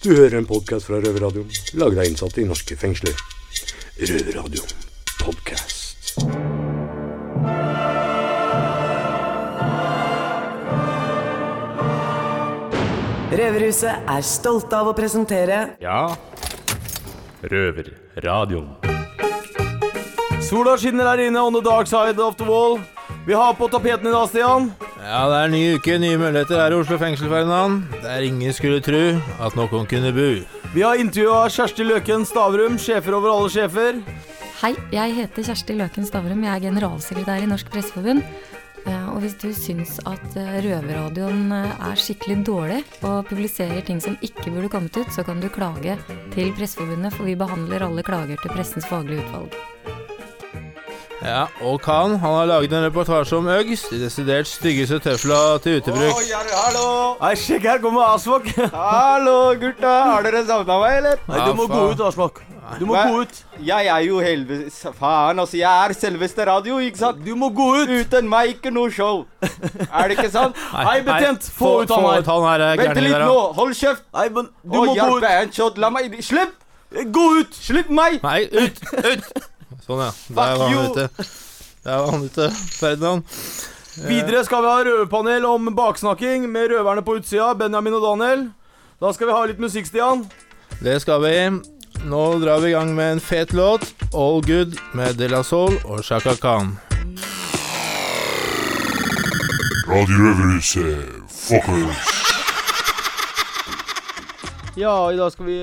[0.00, 3.12] Du hører en podkast fra Røverradioen, laget av innsatte i norske fengsler.
[4.00, 4.70] Røverradioen
[5.20, 6.14] podkast.
[13.28, 16.16] Røverhuset er stolte av å presentere Ja.
[17.44, 18.72] Røverradioen.
[20.48, 22.80] Sola skinner her inne on the dark side of the wall.
[23.28, 24.72] Vi har på tapeten i dag, Stian.
[25.00, 27.86] Ja, det er ny uke, nye muligheter her i Oslo fengsel, Ferdinand.
[28.02, 30.42] Der ingen skulle tru at noen kunne bu.
[30.74, 34.02] Vi har intervjua Kjersti Løken Stavrum, sjefer over alle sjefer.
[34.60, 36.44] Hei, jeg heter Kjersti Løken Stavrum.
[36.44, 38.20] Jeg er generalsekretær i Norsk Presseforbund.
[38.84, 44.00] Eh, Og hvis du syns at eh, Røverradioen eh, er skikkelig dårlig og publiserer ting
[44.04, 45.96] som ikke burde kommet ut, så kan du klage
[46.36, 49.56] til Presseforbundet, for vi behandler alle klager til Pressens faglige utvalg.
[51.20, 55.76] Ja, og Khan han har laget en reportasje om Uggs, de desidert styggeste tøfla til
[55.82, 56.16] utebruk.
[56.32, 56.84] hallo!
[57.20, 58.48] Nei, sjekk her kommer Asvak.
[58.72, 59.90] Hallo, gutta!
[60.14, 61.20] Har dere savna meg, eller?
[61.28, 62.40] Nei, du må gå ut, Asvak.
[62.78, 63.02] Du må Hva?
[63.10, 63.42] gå ut.
[63.66, 65.58] Jeg er jo helvete Faen, altså.
[65.58, 67.20] Jeg er selveste radio, ikke sant?
[67.26, 67.90] Du må gå ut.
[68.00, 69.24] Uten meg, ikke noe show.
[69.42, 70.56] Er det ikke sant?
[70.88, 72.24] Hei, betjent, få ut han her.
[72.30, 73.38] han her, eh, Vent litt der, nå.
[73.60, 74.06] Hold kjeft.
[74.16, 75.30] Nei, men du Å, må gå hjelpe ut.
[75.34, 75.82] en shot.
[75.84, 76.56] La meg Slipp!
[77.12, 77.52] Gå ut.
[77.68, 78.22] Slipp meg!
[78.24, 78.80] Nei, ut!
[79.04, 79.49] Ut!
[79.86, 80.10] Sånn, ja.
[80.28, 81.08] Der var han ute.
[81.84, 83.22] Der var han ute, Ferdinand.
[84.10, 88.46] Videre skal vi ha røverpanel om baksnakking med røverne på utsida, Benjamin og Daniel.
[89.00, 90.26] Da skal vi ha litt musikk, Stian.
[90.80, 91.34] Det skal vi.
[92.08, 93.84] Nå drar vi i gang med en fet låt.
[94.14, 96.76] All Good med De La Soul og Shaka Khan.
[99.90, 102.09] Radio Røverhuset, fuckers.
[104.80, 105.56] Ja, i dag skal vi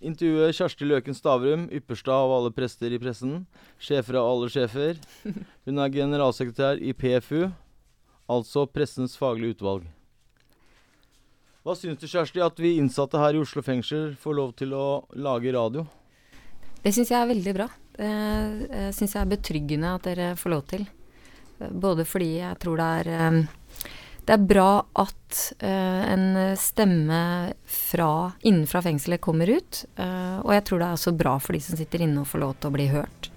[0.00, 3.42] intervjue Kjersti Løken Stavrum, ypperste av alle prester i pressen.
[3.76, 4.96] Sjefer av alle sjefer.
[5.66, 7.50] Hun er generalsekretær i PFU,
[8.32, 9.84] altså Pressens faglige utvalg.
[11.60, 14.86] Hva syns du, Kjersti, at vi innsatte her i Oslo fengsel får lov til å
[15.12, 15.84] lage radio?
[16.80, 17.68] Det syns jeg er veldig bra.
[17.98, 20.88] Det eh, syns jeg er betryggende at dere får lov til.
[21.60, 23.38] Eh, Både fordi jeg tror det er eh,
[24.24, 27.20] det er bra at uh, en stemme
[27.68, 28.10] fra
[28.46, 29.84] innenfra fengselet kommer ut.
[29.98, 32.44] Uh, og jeg tror det er også bra for de som sitter inne og får
[32.44, 33.30] lov til å bli hørt.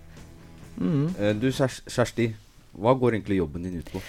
[0.77, 1.07] Mm.
[1.19, 2.31] Eh, Du, Kjersti.
[2.77, 4.01] Hva går egentlig jobben din ut på?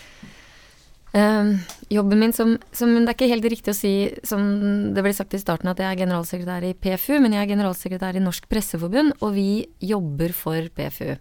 [1.17, 1.57] Uh,
[1.89, 3.93] jobben min som, som Det er ikke helt riktig å si,
[4.29, 4.43] som
[4.95, 8.19] det ble sagt i starten, at jeg er generalsekretær i PFU, men jeg er generalsekretær
[8.19, 11.17] i Norsk Presseforbund, og vi jobber for PFU.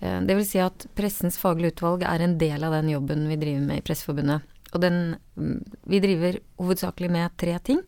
[0.00, 3.38] Uh, det vil si at Pressens faglige utvalg er en del av den jobben vi
[3.38, 4.56] driver med i Presseforbundet.
[4.74, 7.80] Og den mm, Vi driver hovedsakelig med tre ting.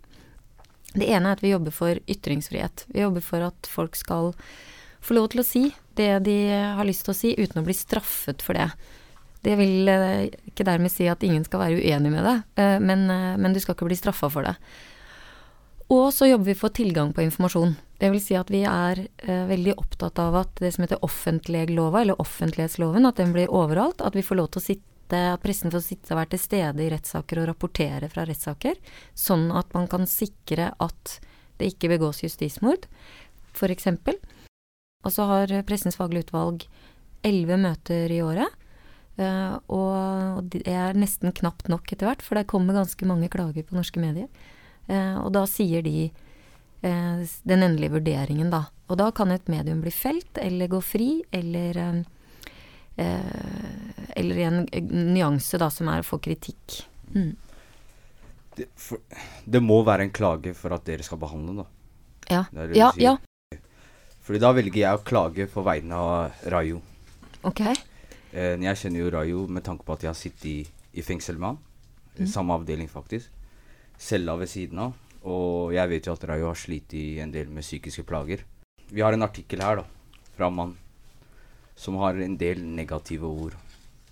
[0.92, 2.86] Det ene er at vi jobber for ytringsfrihet.
[2.92, 4.32] Vi jobber for at folk skal
[5.02, 5.62] få lov til å si
[5.98, 6.36] det de
[6.76, 8.68] har lyst til å si, uten å bli straffet for det.
[9.42, 13.08] Det vil eh, ikke dermed si at ingen skal være uenig med det, eh, men,
[13.10, 14.54] eh, men du skal ikke bli straffa for det.
[15.92, 17.74] Og så jobber vi for tilgang på informasjon.
[18.00, 22.00] Det vil si at vi er eh, veldig opptatt av at det som heter offentleglova,
[22.00, 24.00] eller offentlighetsloven, at den blir overalt.
[24.00, 24.64] At vi får lov til å
[25.12, 28.76] sitte, at pressen får sitte og være til stede i rettssaker og rapportere fra rettssaker.
[29.14, 31.20] Sånn at man kan sikre at
[31.58, 32.88] det ikke begås justismord,
[33.52, 33.86] f.eks.
[35.04, 36.64] Og så har Pressens faglige utvalg
[37.22, 38.48] elleve møter i året.
[39.18, 43.62] Eh, og det er nesten knapt nok etter hvert, for det kommer ganske mange klager
[43.66, 44.28] på norske medier.
[44.88, 48.64] Eh, og da sier de eh, den endelige vurderingen, da.
[48.88, 52.11] Og da kan et medium bli felt, eller gå fri, eller eh, eh,
[52.96, 56.82] Eller i en eh, nyanse, da, som er å få kritikk.
[57.14, 57.32] Mm.
[58.56, 59.00] Det, for,
[59.48, 61.68] det må være en klage for at dere skal behandle, da.
[62.28, 62.42] Ja.
[62.52, 63.16] Det det Ja, ja.
[64.22, 66.82] Fordi da velger jeg å klage på vegne av Rayo.
[67.48, 67.64] Ok.
[67.64, 70.58] Eh, jeg kjenner jo Rayo med tanke på at jeg har sittet i,
[70.94, 71.62] i fengsel med han.
[72.22, 73.32] I Samme avdeling, faktisk.
[73.98, 74.94] Cella ved siden av.
[75.22, 78.44] Og jeg vet jo at Rayo har slitt en del med psykiske plager.
[78.92, 80.72] Vi har en artikkel her, da, fra en mann
[81.74, 83.56] som har en del negative ord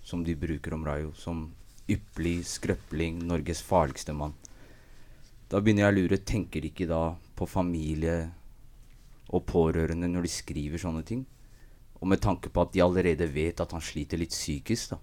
[0.02, 1.12] som de bruker om Rayo.
[1.14, 1.50] Som
[1.90, 4.34] ypperlig, skrøpling, Norges farligste mann.
[5.50, 7.02] Da begynner jeg å lure, tenker de ikke da
[7.38, 8.30] på familie
[9.30, 11.24] og pårørende når de skriver sånne ting?
[12.00, 15.00] Og med tanke på at de allerede vet at han sliter litt psykisk, da.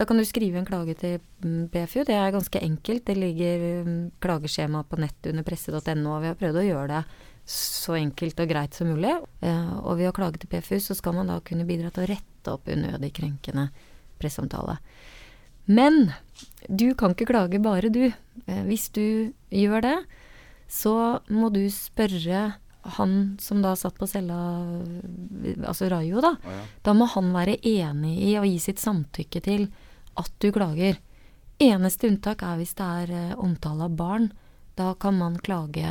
[0.00, 2.06] Da kan du skrive en klage til BFU.
[2.08, 3.02] Det er ganske enkelt.
[3.04, 7.02] Det ligger mm, klageskjema på nett under presse.no, vi har prøvd å gjøre det
[7.50, 9.12] så enkelt og greit som mulig.
[9.42, 12.10] Eh, og ved å klage til PFU, så skal man da kunne bidra til å
[12.12, 13.68] rette opp unødig krenkende
[14.20, 14.78] presseomtale.
[15.70, 16.12] Men
[16.68, 18.10] du kan ikke klage bare, du.
[18.46, 19.96] Eh, hvis du gjør det,
[20.70, 20.94] så
[21.30, 22.52] må du spørre
[22.96, 24.38] han som da satt på cella,
[25.68, 26.32] altså Rayo, da.
[26.38, 26.62] Oh, ja.
[26.86, 29.66] Da må han være enig i å gi sitt samtykke til
[30.20, 31.00] at du klager.
[31.60, 34.30] Eneste unntak er hvis det er eh, omtale av barn.
[34.78, 35.90] Da kan man klage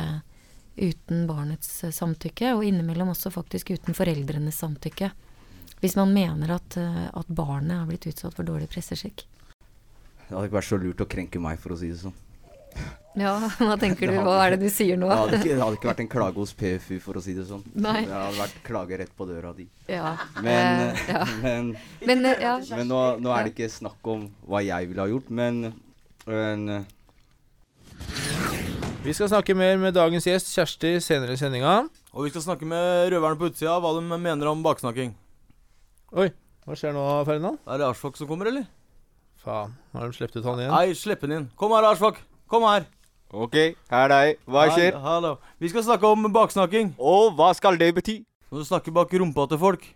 [0.76, 5.10] uten barnets eh, samtykke, og innimellom også faktisk uten foreldrenes samtykke.
[5.80, 9.24] Hvis man mener at, eh, at barnet har blitt utsatt for dårlig presseskikk.
[10.20, 12.16] Det hadde ikke vært så lurt å krenke meg, for å si det sånn.
[13.18, 14.20] Ja, hva tenker du?
[14.22, 15.08] Hva er det du sier nå?
[15.10, 17.42] Det hadde, ikke, det hadde ikke vært en klage hos PFU, for å si det
[17.48, 17.64] sånn.
[17.74, 18.04] Nei.
[18.06, 19.66] Det hadde vært klage rett på døra di.
[19.90, 20.12] Ja.
[20.38, 21.24] Men, eh, ja.
[21.42, 21.72] men,
[22.06, 22.52] Men eh, ja.
[22.70, 25.72] men nå, nå er det ikke snakk om hva jeg ville ha gjort, men,
[26.30, 26.86] men
[29.00, 31.86] Vi skal snakke mer med dagens gjest Kjersti senere i sendinga.
[32.12, 35.14] Og vi skal snakke med røverne på utsida, hva de mener om baksnakking.
[36.20, 36.26] Oi,
[36.66, 37.56] hva skjer nå, Ferdinand?
[37.64, 38.66] Er det Arsfok som kommer, eller?
[39.40, 40.74] Faen, har de sluppet ut han igjen?
[40.74, 41.46] Nei, slipp den inn.
[41.56, 42.20] Kom her, Arsfok.
[42.52, 42.84] Kom her.
[43.32, 43.56] OK,
[43.88, 44.44] her er deg.
[44.44, 45.00] Hva skjer?
[45.00, 45.32] Hallo.
[45.64, 46.92] Vi skal snakke om baksnakking.
[47.00, 48.18] Og hva skal det bety?
[48.52, 49.86] Når du snakker bak rumpa til folk.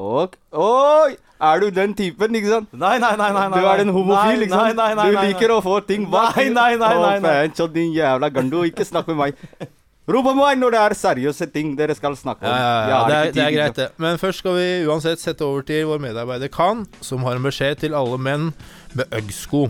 [0.00, 1.16] Og Oi!
[1.42, 2.68] Er du den typen, ikke sant?
[2.72, 3.32] Nei, nei, nei.
[3.34, 4.76] nei, nei Du er en homofil, ikke sant?
[4.78, 6.36] Nei, nei, nei, du nei, liker å få ting bak.
[6.38, 7.48] Nei, nei, nei, nei, Å, nei.
[7.58, 8.62] så din jævla gando.
[8.68, 9.72] Ikke snakk med meg.
[10.12, 12.50] Rop på meg når det er seriøse ting dere skal snakke om.
[12.50, 13.88] Ja, ja, ja, det er, det er greit, det.
[14.02, 17.82] Men først skal vi uansett sette over til vår medarbeider Khan, som har en beskjed
[17.82, 18.50] til alle menn
[18.98, 19.66] med Ugg-sko.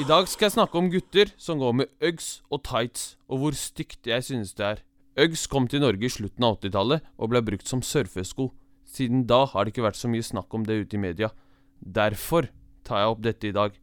[0.00, 3.56] I dag skal jeg snakke om gutter som går med Uggs og tights, og hvor
[3.56, 4.84] stygt jeg synes det er.
[5.14, 8.48] Uggs kom til Norge i slutten av 80-tallet og ble brukt som surfesko.
[8.84, 11.30] Siden da har det ikke vært så mye snakk om det ute i media.
[11.78, 12.50] Derfor
[12.86, 13.76] tar jeg opp dette i dag.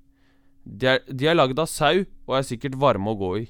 [0.63, 3.45] De er, de er lagd av sau og er sikkert varme å gå i,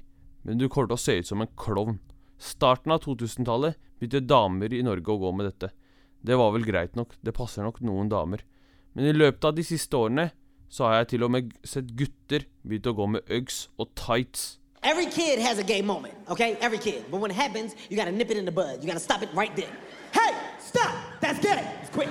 [0.45, 1.97] men du kommer til å se ut som en klovn.
[2.41, 5.73] Starten av 2000-tallet begynte damer i Norge å gå med dette.
[6.21, 8.45] Det var vel greit nok, det passer nok noen damer.
[8.93, 10.29] Men i løpet av de siste årene
[10.71, 14.60] så har jeg til og med sett gutter begynne å gå med Uggs og tights.
[14.83, 16.57] Every kid has a gay moment, okay?
[16.59, 17.05] Every kid.
[17.11, 18.81] But when it happens, you gotta nip it in the bud.
[18.81, 19.69] You gotta stop it right there.
[20.11, 20.95] Hey, stop!
[21.21, 21.63] That's gay.
[21.81, 22.09] It's quick.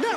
[0.00, 0.16] No!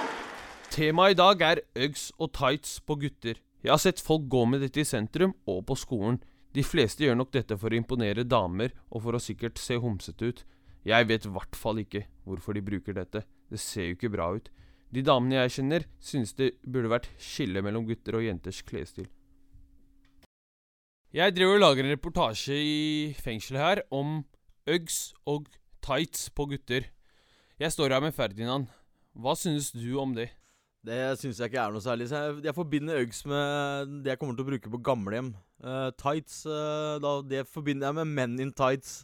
[0.71, 3.35] Temaet i dag er Uggs og tights på gutter.
[3.63, 6.21] Jeg har sett folk gå med dette i sentrum og på skolen.
[6.55, 10.31] De fleste gjør nok dette for å imponere damer og for å sikkert se homsete
[10.31, 10.43] ut.
[10.87, 13.25] Jeg vet i hvert fall ikke hvorfor de bruker dette.
[13.51, 14.47] Det ser jo ikke bra ut.
[14.89, 19.11] De damene jeg kjenner, synes det burde vært skille mellom gutter og jenters klesstil.
[21.09, 24.19] Jeg driver og lager en reportasje i fengselet her om
[24.69, 25.47] Uggs og
[25.81, 26.83] tights på gutter.
[27.57, 28.67] Jeg står her med Ferdinand.
[29.17, 30.27] Hva synes du om det?
[30.85, 32.11] Det syns jeg ikke er noe særlig.
[32.13, 35.31] Jeg, jeg forbinder Uggs med det jeg kommer til å bruke på gamlehjem.
[35.65, 38.99] Uh, tights uh, da, Det forbinder jeg med menn in tights.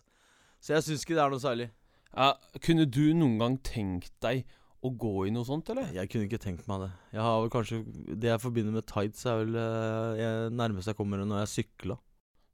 [0.62, 1.72] Så jeg syns ikke det er noe særlig.
[2.14, 4.46] Ja, kunne du noen gang tenkt deg
[4.86, 5.90] å gå i noe sånt, eller?
[5.96, 6.92] Jeg kunne ikke tenkt meg det.
[7.16, 7.82] Jeg har vel kanskje
[8.14, 11.98] Det jeg forbinder med tights, er vel eh, jeg, nærmest jeg kommer når jeg sykla.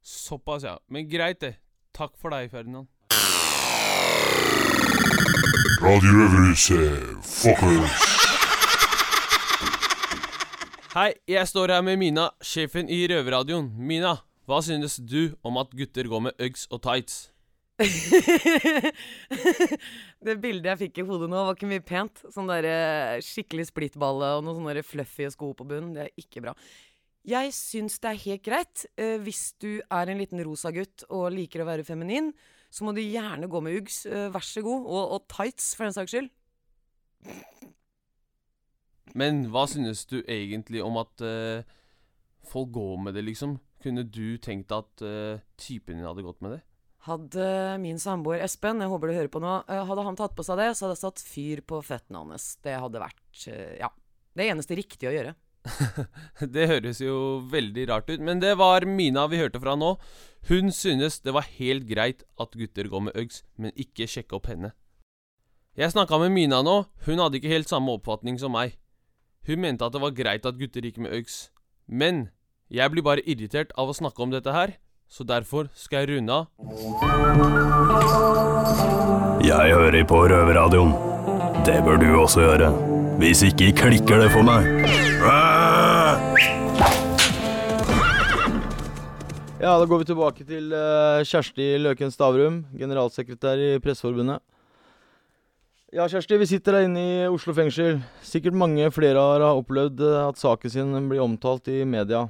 [0.02, 0.78] Såpass, ja.
[0.90, 1.56] Men greit, det.
[1.94, 2.88] Takk for deg, Ferdinand.
[5.82, 6.54] Radio
[7.26, 8.08] fuckers.
[10.94, 13.70] Hei, jeg står her med Mina, sjefen i Røverradioen.
[13.80, 17.31] Mina, hva synes du om at gutter går med Uggs og tights?
[20.26, 22.22] det bildet jeg fikk i hodet nå, var ikke mye pent.
[22.32, 25.92] Sånn der eh, skikkelig splittballe og noen sånne fluffy sko på bunnen.
[25.96, 26.54] Det er ikke bra.
[27.28, 28.86] Jeg syns det er helt greit.
[28.98, 32.32] Eh, hvis du er en liten rosa gutt og liker å være feminin,
[32.72, 34.02] så må du gjerne gå med Uggs.
[34.08, 34.88] Eh, vær så god.
[34.88, 36.32] Og, og tights, for den saks skyld.
[39.18, 41.68] Men hva synes du egentlig om at eh,
[42.48, 43.58] folk går med det, liksom?
[43.82, 46.62] Kunne du tenkt at eh, typen din hadde gått med det?
[47.02, 47.46] Hadde
[47.82, 50.60] min samboer Espen, jeg håper du hører på nå, eh, hadde han tatt på seg
[50.60, 52.52] det, så hadde jeg satt fyr på føttene hans.
[52.62, 53.88] Det hadde vært eh, ja,
[54.38, 55.32] det eneste riktige å gjøre.
[56.54, 57.16] det høres jo
[57.50, 59.96] veldig rart ut, men det var Mina vi hørte fra nå.
[60.46, 64.46] Hun synes det var helt greit at gutter går med Uggs, men ikke sjekke opp
[64.50, 64.70] henne.
[65.78, 68.78] Jeg snakka med Mina nå, hun hadde ikke helt samme oppfatning som meg.
[69.48, 71.48] Hun mente at det var greit at gutter gikk med Uggs,
[71.86, 72.28] men
[72.70, 74.76] jeg blir bare irritert av å snakke om dette her,
[75.12, 76.46] så derfor skal jeg runde av.
[79.44, 80.94] Jeg hører på Røverradioen.
[81.66, 82.70] Det bør du også gjøre.
[83.20, 84.70] Hvis ikke klikker det for meg.
[89.62, 94.40] Ja, da går vi tilbake til eh, Kjersti Løken Stavrum, generalsekretær i Presseforbundet.
[95.94, 98.00] Ja, Kjersti, vi sitter her inne i Oslo fengsel.
[98.26, 102.24] Sikkert mange flere har opplevd eh, at saken sin blir omtalt i media.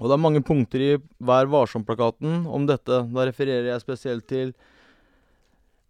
[0.00, 0.90] Og det er mange punkter i
[1.20, 3.02] Vær varsom-plakaten om dette.
[3.12, 4.54] Da refererer jeg spesielt til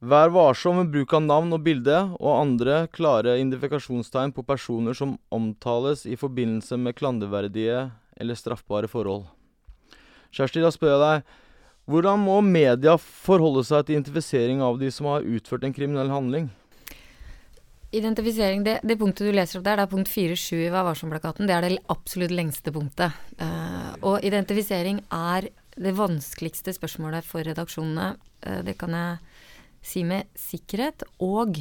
[0.01, 5.19] Vær varsom med bruk av navn og bilde og andre klare identifikasjonstegn på personer som
[5.31, 9.27] omtales i forbindelse med klanderverdige eller straffbare forhold.
[10.33, 11.37] Kjersti, da spør jeg deg,
[11.91, 16.49] hvordan må media forholde seg til identifisering av de som har utført en kriminell handling?
[17.91, 21.49] Identifisering, det, det punktet du leser opp der, det er punkt 4-7 i Vær varsom-plakaten.
[21.49, 23.17] Det er det absolutt lengste punktet.
[23.41, 28.13] Uh, og identifisering er det vanskeligste spørsmålet for redaksjonene.
[28.47, 29.19] Uh, det kan jeg
[29.83, 31.03] si med sikkerhet.
[31.19, 31.59] Og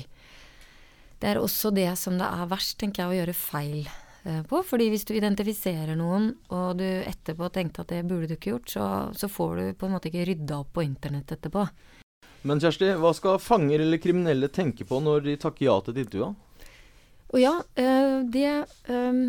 [1.18, 4.62] det er også det som det er verst, tenker jeg, å gjøre feil uh, på.
[4.70, 8.70] Fordi hvis du identifiserer noen, og du etterpå tenkte at det burde du ikke gjort,
[8.78, 11.66] så, så får du på en måte ikke rydda opp på internett etterpå.
[12.42, 16.06] Men Kjersti, hva skal fanger eller kriminelle tenke på når de takker ja til et
[16.06, 16.30] intervju?
[17.30, 19.20] Og ja, eh, det eh,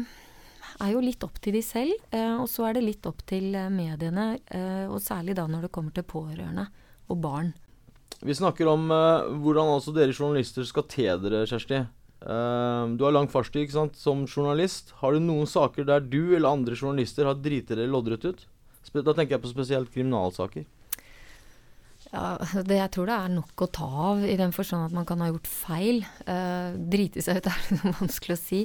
[0.81, 1.97] er jo litt opp til de selv.
[2.15, 4.39] eh, Og så er det litt opp til mediene,
[4.89, 6.69] og særlig da når det kommer til pårørende
[7.11, 7.53] og barn.
[8.23, 11.83] Vi snakker om hvordan altså dere journalister skal te dere, Kjersti.
[12.21, 14.93] Du har lang fartstid ikke sant, som journalist.
[15.01, 18.45] Har du noen saker der du eller andre journalister har driti dere loddrett ut?
[18.93, 20.67] Da tenker jeg på spesielt kriminalsaker.
[22.11, 22.37] Ja,
[22.67, 25.21] det, jeg tror det er nok å ta av, i den forstand at man kan
[25.23, 26.01] ha gjort feil.
[26.27, 28.65] Uh, drite seg ut er det vanskelig å si.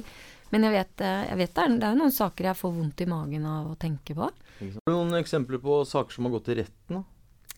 [0.52, 3.02] Men jeg vet, eh, jeg vet det, er, det er noen saker jeg får vondt
[3.02, 4.28] i magen av å tenke på.
[4.60, 7.00] Har du noen eksempler på saker som har gått til retten?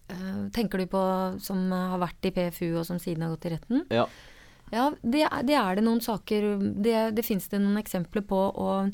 [0.09, 1.03] Eh, tenker du på
[1.45, 3.85] som har vært i PFU og som siden har gått i retten?
[3.93, 4.07] Ja.
[4.73, 8.41] Ja, det, det er det noen saker Det, det fins det noen eksempler på.
[8.61, 8.91] Og,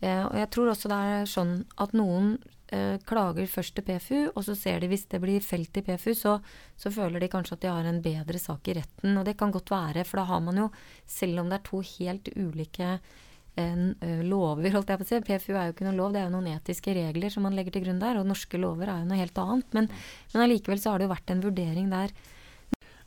[0.00, 2.38] uh, og jeg tror også det er sånn at noen
[2.74, 6.12] eh, klager først til PFU, og så ser de hvis det blir felt i PFU,
[6.16, 6.36] så,
[6.78, 9.16] så føler de kanskje at de har en bedre sak i retten.
[9.18, 10.68] Og det kan godt være, for da har man jo,
[11.08, 15.22] selv om det er to helt ulike eh, eh, lover, holdt jeg på å si.
[15.26, 17.76] PFU er jo ikke noen lov, det er jo noen etiske regler som man legger
[17.76, 18.20] til grunn der.
[18.22, 19.76] Og norske lover er jo noe helt annet.
[19.76, 19.90] Men,
[20.34, 22.16] men allikevel så har det jo vært en vurdering der.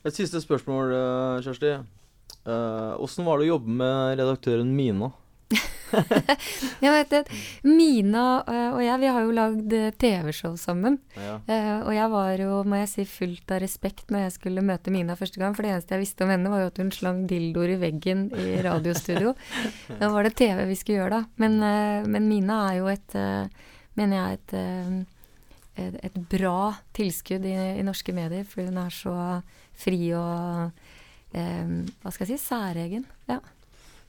[0.04, 1.76] Et siste spørsmål, eh, Kjersti.
[2.44, 5.14] Åssen var det å jobbe med redaktøren Mina?
[6.84, 7.20] Jeg vet det.
[7.66, 10.98] Mina eh, og jeg, vi har jo lagd eh, TV-show sammen.
[11.16, 11.36] Ja.
[11.46, 14.94] Eh, og jeg var jo, må jeg si, fullt av respekt når jeg skulle møte
[14.94, 15.56] Mina første gang.
[15.56, 18.26] For det eneste jeg visste om henne, var jo at hun slang dildoer i veggen
[18.40, 19.34] i radiostudio.
[20.00, 21.42] da var det TV vi skulle gjøre, da.
[21.42, 21.58] Men,
[22.10, 23.18] men Mina er jo et,
[23.98, 24.56] mener jeg, et,
[25.84, 28.46] et, et bra tilskudd i, i norske medier.
[28.48, 29.16] fordi hun er så
[29.78, 30.70] fri og
[31.34, 31.72] eh,
[32.02, 33.06] hva skal jeg si, særegen.
[33.30, 33.40] Ja.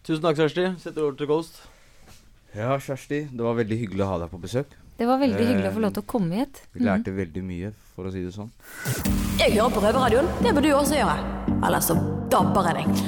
[0.06, 0.70] Tusen takk, Kjersti.
[0.82, 1.64] Setter over til Ghost.
[2.56, 4.70] Ja, Kjersti, det var veldig hyggelig å ha deg på besøk.
[4.96, 6.62] Det var veldig hyggelig å få lov til å komme hit.
[6.72, 8.48] Vi lærte veldig mye, for å si det sånn.
[9.42, 10.30] Jeg hører på Røverradioen.
[10.40, 11.18] Det bør du også gjøre.
[11.68, 11.98] Eller så
[12.32, 12.88] dabber jeg deg.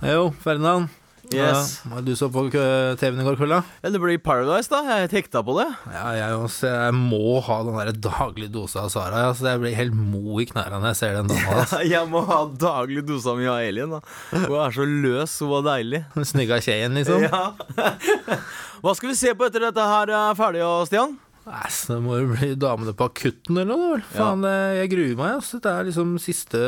[0.00, 0.88] Jo, Ferdinand.
[1.30, 1.76] Yes.
[1.84, 3.60] Ja, hva du så på TV-en i går kveld, da?
[3.84, 4.80] Ja, det blir Paradise, da.
[4.88, 5.68] Jeg er hekta på det.
[5.92, 9.22] Ja, jeg, også, jeg må ha den der daglige dosa av Sara.
[9.28, 11.60] Altså, jeg blir helt mo i knærne når jeg ser den dama.
[11.62, 11.82] Altså.
[11.94, 13.94] jeg må ha daglig dosa mi av Elin.
[13.94, 14.02] da
[14.34, 16.02] Hun er så løs, hun var deilig.
[16.32, 17.22] Snygga kjeien, liksom.
[17.28, 17.44] Ja.
[18.82, 21.14] Hva skal vi se på etter dette her er ferdig, Stian?
[21.46, 23.88] Nei, så det må jo bli Damene på akutten eller noe.
[23.94, 24.02] vel?
[24.12, 25.30] Faen, det- jeg gruer meg.
[25.40, 25.60] Altså.
[25.64, 26.60] Det er liksom siste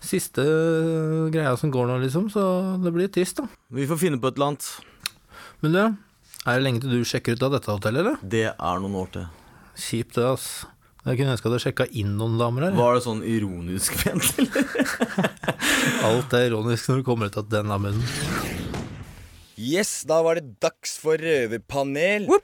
[0.00, 0.44] Siste
[1.32, 2.28] greia som går nå, liksom.
[2.30, 2.42] Så
[2.82, 3.46] det blir trist, da.
[3.70, 4.68] Vi får finne på et eller annet.
[5.62, 5.80] Men du,
[6.46, 8.18] er det lenge til du sjekker ut av dette hotellet, eller?
[8.22, 9.26] Det er noen år til.
[9.78, 10.66] Kjipt, det, ass.
[11.06, 12.76] Jeg kunne ønske at jeg sjekka inn noen damer her.
[12.76, 15.34] Var det sånn ironisk pent, eller?
[16.08, 18.04] Alt er ironisk når du kommer ut av den av munnen.
[19.58, 22.28] Yes, da var det dags for røverpanel.
[22.30, 22.42] Eh,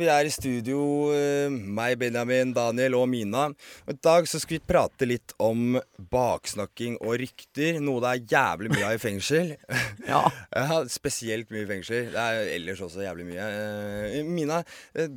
[0.00, 0.78] vi er i studio,
[1.12, 3.48] eh, meg, Benjamin, Daniel og Mina.
[3.86, 5.80] Og I dag så skal vi prate litt om
[6.12, 9.56] baksnakking og rykter, noe det er jævlig mye av i fengsel.
[10.10, 10.22] Ja.
[10.56, 12.08] Ja, spesielt mye i fengsel.
[12.14, 13.44] Det er ellers også jævlig mye.
[13.44, 14.62] Eh, Mina,
[14.94, 15.10] eh,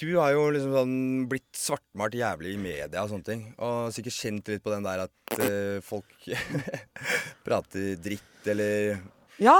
[0.00, 0.96] du har jo liksom sånn
[1.30, 3.44] blitt svartmalt jævlig i media og sånne ting.
[3.62, 6.26] Og sikkert kjent litt på den der at eh, folk
[7.46, 8.98] prater dritt, eller
[9.38, 9.58] Ja,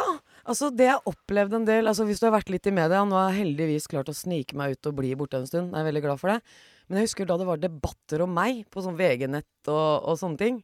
[0.49, 3.17] altså det jeg opplevde en del altså Hvis du har vært litt i media Nå
[3.19, 5.73] har jeg heldigvis klart å snike meg ut og bli borte en stund.
[5.73, 6.40] Jeg er veldig glad for det.
[6.88, 10.40] Men jeg husker da det var debatter om meg på sånn VG-nett og, og sånne
[10.40, 10.61] ting.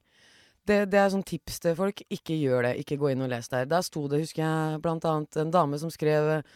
[0.65, 2.01] Det, det er sånn tips til folk.
[2.13, 2.79] Ikke gjør det.
[2.81, 3.69] Ikke gå inn og les der.
[3.69, 6.55] Der sto det, husker jeg, blant annet en dame som skrev eh,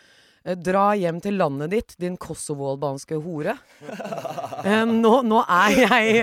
[0.56, 3.58] Dra hjem til landet ditt, din kosovo-albanske hore.
[4.58, 6.14] Eh, nå, nå er jeg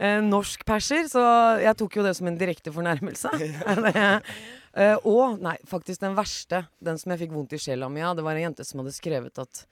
[0.00, 1.22] eh, norsk-perser, så
[1.60, 3.28] jeg tok jo det som en direkte fornærmelse.
[4.72, 8.16] Eh, og nei, faktisk den verste, den som jeg fikk vondt i sjela mi av,
[8.16, 9.64] det var en jente som hadde skrevet at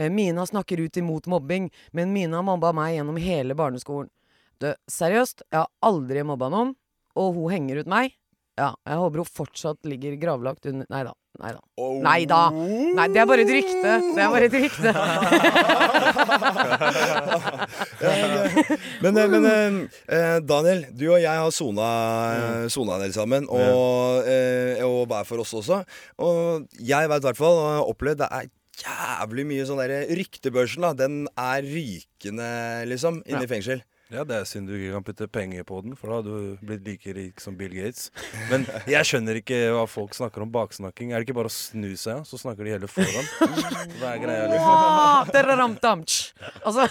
[0.00, 4.08] uh, Mina snakker ut imot mobbing, men Mina mobba meg gjennom hele barneskolen.
[4.58, 6.72] Du, seriøst, jeg har aldri mobba noen,
[7.18, 8.16] og hun henger ut meg.
[8.58, 11.12] Ja, jeg håper hun fortsatt ligger gravlagt under Nei da.
[11.38, 11.60] Nei da.
[12.02, 12.38] Nei da!
[12.50, 13.92] Nei, det er bare et rykte.
[14.16, 14.90] Det er bare et rykte.
[19.02, 19.76] Men, eh, men eh,
[20.14, 21.88] eh, Daniel, du og jeg har sona,
[22.72, 23.46] sona en del sammen.
[23.50, 25.82] Og, eh, og hver for oss også.
[26.24, 28.44] Og jeg veit i hvert fall, og har opplevd, det er
[28.82, 30.90] jævlig mye sånn derre Ryktebørsen, da.
[30.98, 32.50] Den er rykende,
[32.90, 33.52] liksom, inne i Ja.
[33.54, 33.80] fengsel.
[34.08, 36.62] Ja, det er synd du ikke kan putte penger på den, for da hadde du
[36.64, 38.06] blitt like rik som Bill Gates.
[38.48, 41.10] Men jeg skjønner ikke hva folk snakker om baksnakking.
[41.12, 43.28] Er det ikke bare å snu seg, så snakker de heller foran?
[44.00, 44.64] Hva er greia, liksom?
[46.62, 46.86] Altså,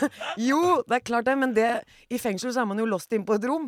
[0.45, 1.71] jo, det er klart det, men det,
[2.13, 3.65] i fengsel så er man jo lost inn på et rom.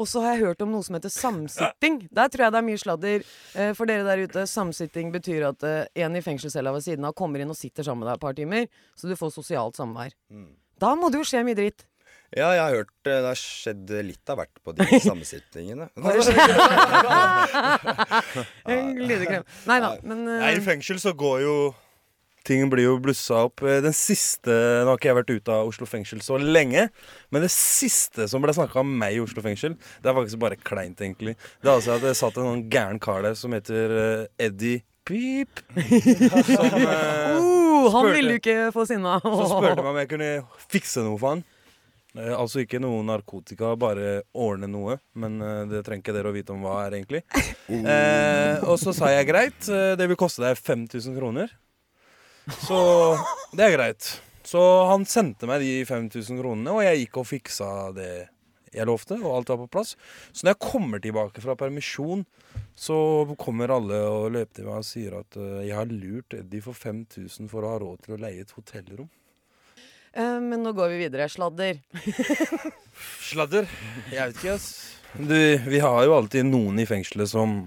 [0.00, 2.00] Og så har jeg hørt om noe som heter samsitting.
[2.16, 3.24] Der tror jeg det er mye sladder.
[3.60, 7.12] Eh, for dere der ute, samsitting betyr at eh, en i fengselscella ved siden av
[7.18, 10.14] kommer inn og sitter sammen med deg et par timer, så du får sosialt samvær.
[10.80, 11.84] Da må det jo skje mye dritt.
[12.30, 15.88] Ja, jeg har hørt eh, det har skjedd litt av hvert på de sammensetningene.
[19.00, 19.46] Glidekrem.
[19.70, 20.36] Nei da, men uh...
[20.44, 21.54] Nei, I fengsel så går jo
[22.46, 23.60] Ting blir jo blussa opp.
[23.68, 26.86] Eh, Den siste Nå har ikke jeg vært ute av Oslo fengsel så lenge,
[27.34, 30.56] men det siste som ble snakka om meg i Oslo fengsel, det er faktisk bare
[30.56, 31.34] kleint, egentlig.
[31.60, 33.92] Det er altså at det satt en sånn gæren kar der som heter
[34.40, 35.60] Eddie Pip.
[36.46, 39.18] Som uh, Han ville du ikke få sinna.
[39.24, 40.28] Så spurte meg om jeg kunne
[40.70, 41.42] fikse noe for han.
[42.18, 44.98] Eh, altså ikke noe narkotika, bare ordne noe.
[45.18, 47.22] Men eh, det trenger ikke dere å vite om hva er, egentlig.
[47.70, 51.52] Eh, og så sa jeg greit, eh, det vil koste deg 5000 kroner.
[52.66, 52.80] Så
[53.54, 54.08] det er greit.
[54.46, 58.12] Så han sendte meg de 5000 kronene, og jeg gikk og fiksa det
[58.74, 59.94] jeg lovte, og alt var på plass.
[60.30, 62.24] Så når jeg kommer tilbake fra permisjon,
[62.78, 62.96] så
[63.38, 67.50] kommer alle og løper til meg og sier at jeg har lurt Eddie for 5000
[67.50, 69.10] for å ha råd til å leie et hotellrom.
[70.12, 71.28] Eh, men nå går vi videre.
[71.28, 71.80] Sladder.
[73.30, 73.68] Sladder?
[74.12, 74.70] Jeg vet ikke, ass.
[75.12, 75.36] Du,
[75.66, 77.62] vi har jo alltid noen i fengselet som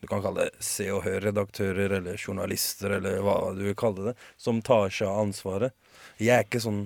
[0.00, 4.14] du kan kalle det Se og Hør-redaktører eller journalister eller hva du vil kalle det,
[4.40, 5.74] som tar seg av ansvaret.
[6.20, 6.84] Jeg er ikke sånn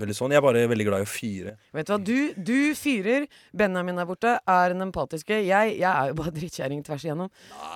[0.00, 0.34] veldig sånn.
[0.34, 1.54] Jeg er bare veldig glad i å fyre.
[1.74, 3.26] Vet du hva, du, du fyrer.
[3.54, 5.38] Benjamin der borte er den empatiske.
[5.46, 7.32] Jeg, jeg er jo bare drittkjerring tvers igjennom.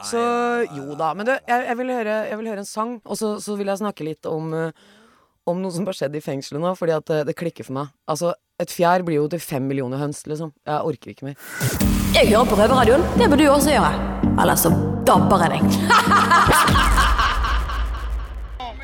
[0.08, 0.22] Så
[0.74, 1.12] jo da.
[1.18, 3.70] Men du, jeg, jeg, vil, høre, jeg vil høre en sang, og så, så vil
[3.70, 4.86] jeg snakke litt om eh,
[5.50, 7.92] om noe som har skjedd i fengselet nå, fordi at eh, det klikker for meg.
[8.10, 10.52] Altså, et fjær blir jo til fem millioner høns, liksom.
[10.66, 11.38] Jeg orker ikke mer.
[12.16, 13.04] Jeg hører på Røverradioen.
[13.20, 13.92] Det bør du også gjøre.
[14.34, 14.72] Eller så
[15.08, 16.98] dabber jeg deg.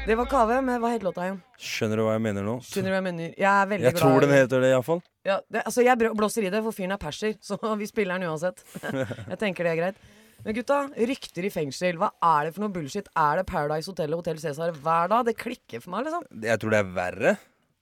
[0.05, 1.39] Det var Kave med Hva het låta igjen?
[1.57, 2.59] Skjønner du hva jeg mener nå?
[2.61, 3.31] Skjønner du hva jeg mener?
[3.41, 5.01] Jeg er veldig Jeg tror glad tror den heter det, iallfall.
[5.25, 8.29] Ja, det, altså jeg blåser i det, for fyren er perser, så vi spiller den
[8.29, 8.61] uansett.
[9.33, 10.03] jeg tenker det er greit.
[10.45, 10.79] Men gutta,
[11.09, 11.97] rykter i fengsel.
[12.01, 13.07] Hva er det for noe bullshit?
[13.17, 15.25] Er det Paradise Hotel og Hotell Cæsar hver dag?
[15.31, 16.27] Det klikker for meg, liksom.
[16.45, 17.33] Jeg tror det er verre.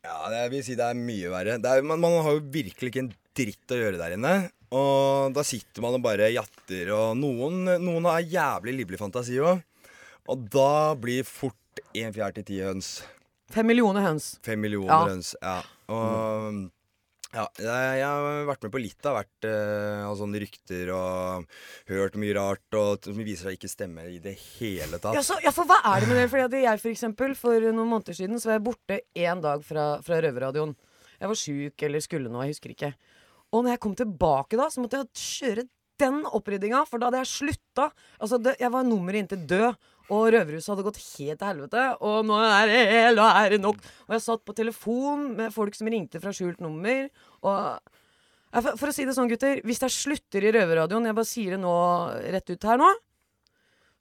[0.07, 1.57] Ja, jeg vil si det er mye verre.
[1.63, 4.35] Det er, man, man har jo virkelig ikke en dritt å gjøre der inne.
[4.73, 9.61] Og da sitter man og bare jatter, og noen, noen har jævlig livlig fantasi òg.
[10.31, 13.01] Og da blir fort en fjær til ti høns.
[13.53, 14.37] Fem millioner høns.
[14.47, 15.03] Fem millioner Ja.
[15.11, 15.35] høns.
[15.43, 15.59] Ja.
[15.93, 16.63] Og
[17.33, 21.47] ja, jeg, har vært med på litt av hvert uh, av sånne rykter og
[21.89, 25.17] hørt mye rart og som viser seg ikke stemme i det hele tatt.
[25.17, 26.29] Ja, så, ja, for hva er det med det?
[26.33, 29.87] Fordi jeg for eksempel, for noen måneder siden så var jeg borte én dag fra,
[30.05, 30.77] fra Røverradioen.
[31.23, 32.93] Jeg var sjuk eller skulle noe, jeg husker ikke.
[33.53, 35.67] Og når jeg kom tilbake da, så måtte jeg kjøre
[36.01, 37.89] den oppryddinga, for da hadde jeg slutta.
[38.19, 41.85] Altså, det, jeg var nummeret inntil død, og Røverhuset hadde gått helt til helvete.
[42.05, 42.83] Og nå er det
[43.17, 43.81] nå er det nok.
[44.09, 47.09] Og jeg satt på telefon med folk som ringte fra skjult nummer,
[47.43, 47.63] og
[48.53, 51.55] for, for å si det sånn, gutter, hvis jeg slutter i Røverradioen, jeg bare sier
[51.57, 51.73] det nå
[52.35, 52.91] rett ut her nå,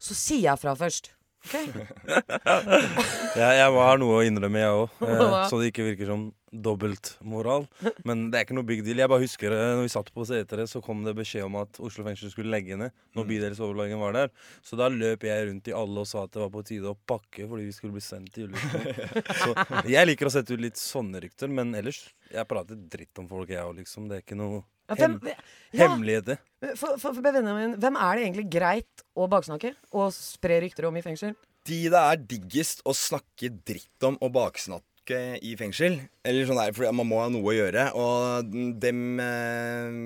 [0.02, 1.14] så sier jeg fra først.
[1.42, 1.54] Ok?
[3.32, 4.92] Jeg, jeg har noe å innrømme, jeg òg.
[5.08, 7.66] Eh, så det ikke virker som dobbeltmoral.
[8.08, 9.00] Men det er ikke noe big deal.
[9.02, 11.80] Jeg bare husker eh, når vi satt på setere, så kom det beskjed om at
[11.84, 14.34] Oslo fengsel skulle legge ned når bydelsoverlegen var der.
[14.66, 16.98] Så da løp jeg rundt i alle og sa at det var på tide å
[17.08, 18.52] pakke fordi vi skulle bli sendt til.
[19.42, 19.56] Så
[19.90, 23.50] jeg liker å sette ut litt sånne rykter, men ellers Jeg prater dritt om folk,
[23.52, 24.06] jeg òg, liksom.
[24.08, 24.62] Det er ikke noe
[24.96, 25.36] hem ja.
[25.82, 26.40] hemmeligheter.
[26.76, 31.00] For, for, for Benjamin, hvem er det egentlig greit å baksnakke og spre rykter om
[31.00, 31.36] i fengsel?
[31.68, 34.91] De det er diggest å snakke dritt om og baksnakke
[35.42, 36.00] i fengsel.
[36.28, 37.88] Eller sånn der, for man må ha noe å gjøre.
[37.98, 39.98] Og dem eh,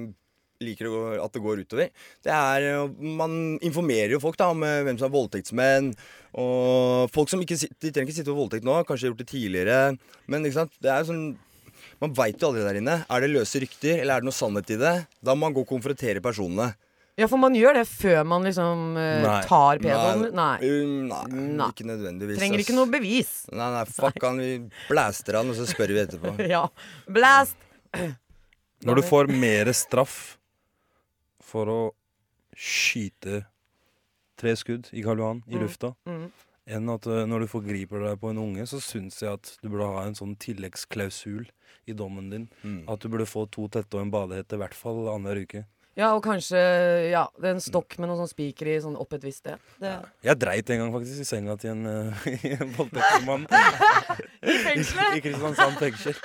[0.63, 1.89] liker å, at det går utover.
[2.23, 5.91] Det er Man informerer jo folk da om eh, hvem som er voldtektsmenn.
[6.41, 9.31] Og folk som ikke de trenger ikke sitte på voldtekt nå, kanskje har gjort det
[9.31, 9.81] tidligere.
[10.31, 11.25] Men ikke sant, det er jo sånn
[12.01, 12.95] Man veit jo aldri der inne.
[13.07, 14.95] Er det løse rykter, eller er det noe sannhet i det?
[15.23, 16.73] Da må man gå og konfrontere personene.
[17.15, 20.25] Ja, for man gjør det før man liksom uh, tar pedoen.
[20.35, 20.57] Nei.
[20.59, 20.71] Nei.
[20.83, 22.39] Um, nei, ikke nødvendigvis.
[22.41, 23.33] Trenger ikke noe bevis.
[23.55, 24.41] Nei, nei, fuck han.
[24.43, 24.57] Vi
[24.89, 26.35] blæster han, og så spør vi etterpå.
[26.55, 26.65] ja.
[27.07, 27.55] Blast!
[28.85, 30.17] Når du får mer straff
[31.45, 31.79] for å
[32.55, 33.45] skyte
[34.39, 36.25] tre skudd i Karl Johan i Mm, lufta, mm.
[36.75, 39.69] enn at eh, når du forgriper deg på en unge, så syns jeg at du
[39.69, 41.47] burde ha en sånn tilleggsklausul
[41.87, 42.49] i dommen din.
[42.63, 42.81] Mm.
[42.91, 45.63] At du burde få to tette og en badehette i hvert fall annenhver uke.
[45.95, 46.59] Ja, og kanskje
[47.07, 49.61] ja, det er en stokk med noen sånn spiker i sånn opp et visst sted.
[49.79, 49.93] Det.
[50.27, 53.45] Jeg dreit en gang faktisk i senga til en, uh, en voldtektsmann.
[54.55, 55.15] I fengselet?
[55.15, 56.19] I Kristiansand fengsel.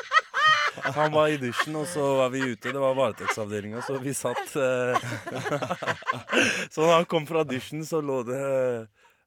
[0.80, 2.72] Han var i dusjen, og så var vi ute.
[2.72, 5.10] Det var varetektsavdelinga, så vi satt eh,
[6.74, 8.40] Så da han kom fra dusjen, så lå det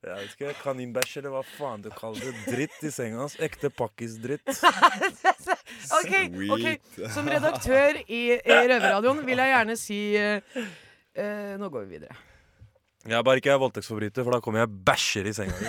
[0.04, 2.34] jeg vet ikke, kaninbæsj eller hva faen du kaller det.
[2.50, 3.38] Dritt i senga hans.
[3.40, 4.44] Ekte pakkisdritt.
[6.00, 6.14] ok,
[6.58, 6.68] ok.
[7.14, 12.16] Som redaktør i, i Røverradioen vil jeg gjerne si uh, uh, Nå går vi videre.
[13.04, 15.68] Jeg er bare ikke er voldtektsforbryter, for da kommer jeg bæsjer i senga di.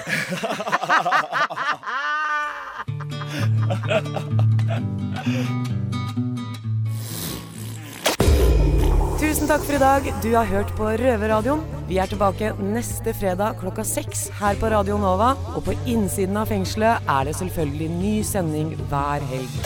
[9.18, 10.12] Tusen takk for i dag.
[10.23, 11.73] Du har hørt på Røverradioen.
[11.85, 15.35] Vi er tilbake neste fredag klokka seks her på Radio Nova.
[15.53, 19.59] Og på innsiden av fengselet er det selvfølgelig ny sending hver helg.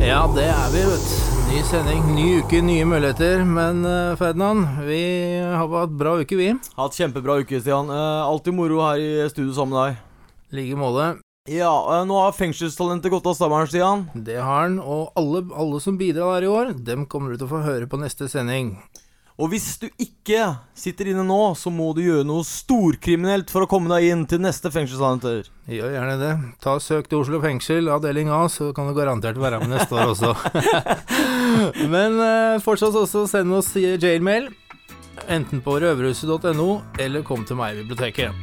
[0.00, 1.42] Ja, det er vi, vet du.
[1.50, 3.44] Ny sending, ny uke, nye muligheter.
[3.44, 5.02] Men uh, Ferdinand, vi
[5.44, 6.48] har hatt bra uke, vi.
[6.78, 7.92] Hatt kjempebra uke, Stian.
[7.92, 10.00] Uh, alltid moro her i studio sammen med deg.
[10.56, 11.12] Like måte.
[11.50, 14.08] Ja, eh, nå har fengselstalentet gått av stammeren, Stian.
[14.14, 17.48] Det har han, og alle, alle som bidrar her i år, dem kommer du til
[17.48, 18.76] å få høre på neste sending.
[19.40, 20.44] Og hvis du ikke
[20.76, 24.42] sitter inne nå, så må du gjøre noe storkriminelt for å komme deg inn til
[24.44, 25.48] neste fengselshandler.
[25.72, 26.32] Gjør gjerne det.
[26.62, 30.12] Ta Søk til Oslo fengsel, avdeling A, så kan du garantert være med neste år
[30.12, 30.34] også.
[31.94, 34.50] Men eh, fortsatt også send oss jailmail,
[35.32, 38.36] enten på røverhuset.no, eller kom til meg i biblioteket.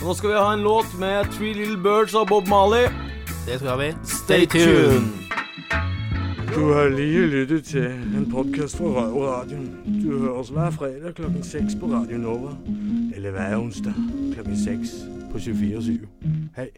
[0.00, 2.86] Nå skal vi ha en låt med Three Little Birds av Bob Marley.
[3.44, 3.90] Det skal vi.
[4.06, 5.29] Stay tuned.
[6.54, 10.02] Du har lige lyttet til en podcast fra Røverradioen.
[10.04, 12.50] Du hører oss hver fredag klokken 6 på Radio Nova.
[13.14, 13.94] Eller hver onsdag
[14.32, 14.88] klokken 6
[15.32, 15.98] på 24
[16.56, 16.70] Hej.